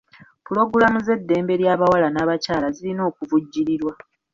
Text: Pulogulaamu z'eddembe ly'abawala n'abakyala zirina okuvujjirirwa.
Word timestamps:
Pulogulaamu 0.45 0.99
z'eddembe 1.05 1.53
ly'abawala 1.61 2.07
n'abakyala 2.11 2.67
zirina 2.75 3.01
okuvujjirirwa. 3.09 3.93